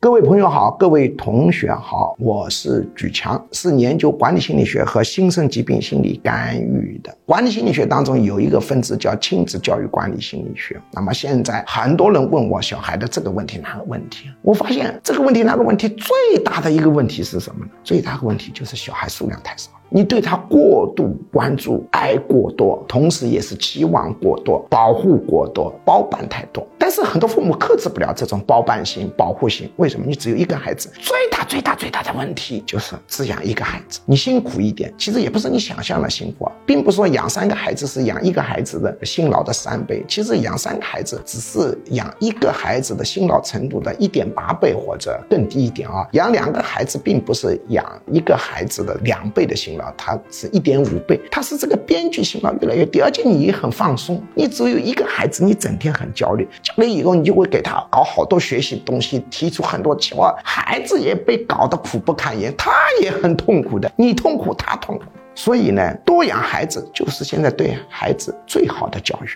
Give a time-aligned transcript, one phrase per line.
[0.00, 7.12] 各位朋友好，各位同学好，我是举强，是研究管理心理学和新生疾病心理干预的。
[7.26, 10.80] 管理心理学当中有一个分支叫亲子教育管理心理学。
[10.92, 14.30] 那么现在很多人问我小孩的这个问题哪个问题？
[14.42, 17.70] 我发现这个问题哪个问题最大的一个问题是什么呢？
[17.82, 19.68] 最大的问题就是小孩数量太少。
[19.90, 26.64] 你对他过度关注，爱过多，同时也是期望过多，保护过多，包办太多。
[26.88, 29.70] 但是很多父母克制不了这种包办型、保护型。
[29.76, 30.06] 为什么？
[30.08, 34.00] 你只有一个孩子，最大、最大、最大的问题就是只养一个孩子。
[34.06, 40.02] 你辛苦一点，其实也不是你想象的辛苦啊，并不是说养三个孩子是养一个孩子的辛劳的三倍。
[40.08, 46.08] 其实养三个孩子只是养一个孩子的辛劳程度的一点八倍或者更低一点啊。
[46.12, 49.92] 养两个孩子并不是养一个孩子的两倍的辛劳。
[49.98, 56.48] 它是一点五倍，它是这个边际辛劳越来越低，而且你也很放松，你只有一个孩子，你整天很焦虑，
[56.80, 62.70] 那以后你就会给他搞好多学习东西，提出很多期望，孩子也被搞得苦不堪言，他
[63.00, 65.02] 也很痛苦的，你痛苦他痛苦，
[65.34, 69.28] 所以呢，多养孩子就是现在对孩子最好的教育。